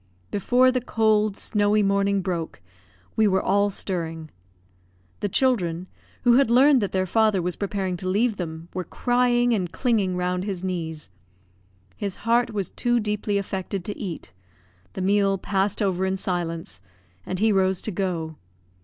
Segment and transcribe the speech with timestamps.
[0.31, 2.59] Before the cold, snowy morning broke,
[3.15, 4.31] we were all stirring.
[5.19, 5.85] The children,
[6.23, 10.17] who had learned that their father was preparing to leave them, were crying and clinging
[10.17, 11.11] round his knees.
[11.95, 14.33] His heart was too deeply affected to eat;
[14.93, 16.81] the meal passed over in silence,
[17.23, 18.37] and he rose to go.